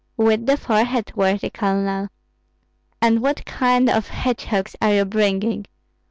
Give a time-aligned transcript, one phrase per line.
[0.17, 2.07] "With the forehead, worthy Colonel."
[3.03, 5.67] "And what kind of hedgehogs are you bringing?"